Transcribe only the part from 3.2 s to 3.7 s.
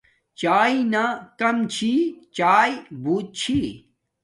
چھی